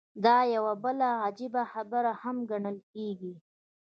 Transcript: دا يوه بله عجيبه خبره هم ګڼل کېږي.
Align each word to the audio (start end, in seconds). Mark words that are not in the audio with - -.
دا 0.25 0.37
يوه 0.55 0.73
بله 0.83 1.09
عجيبه 1.25 1.63
خبره 1.73 2.11
هم 2.23 2.37
ګڼل 2.49 2.77
کېږي. 2.93 3.33